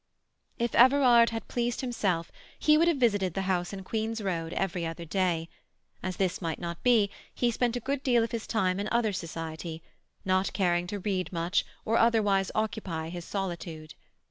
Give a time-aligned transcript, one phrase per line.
[0.57, 4.83] If Everard had pleased himself he would have visited the house in Queen's Road every
[4.83, 5.47] other day.
[6.01, 9.13] As this might not be, he spent a good deal of his time in other
[9.13, 9.83] society,
[10.25, 13.93] not caring to read much, or otherwise occupy his solitude.